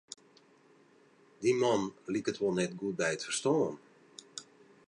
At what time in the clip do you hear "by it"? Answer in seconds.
2.99-3.25